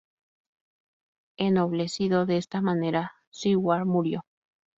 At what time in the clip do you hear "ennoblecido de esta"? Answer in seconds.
1.37-2.59